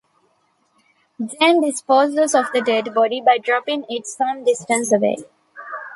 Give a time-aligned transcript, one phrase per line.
[1.23, 5.17] Jane disposes of the dead body by dropping it some distance away.